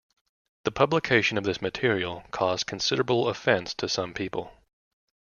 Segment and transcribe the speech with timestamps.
[0.63, 4.51] The publication of this material caused considerable offence to some people.